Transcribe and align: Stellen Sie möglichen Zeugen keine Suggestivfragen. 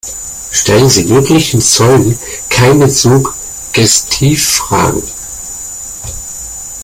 Stellen 0.51 0.89
Sie 0.89 1.03
möglichen 1.03 1.61
Zeugen 1.61 2.17
keine 2.49 2.89
Suggestivfragen. 2.89 5.03